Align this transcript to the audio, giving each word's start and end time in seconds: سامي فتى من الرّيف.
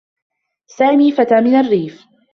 سامي 0.67 1.11
فتى 1.11 1.35
من 1.41 1.55
الرّيف. 1.55 2.05